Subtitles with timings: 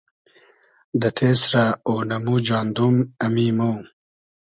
[0.99, 3.75] دۂ تېسرۂ اۉنئمو جاندوم، امی مۉ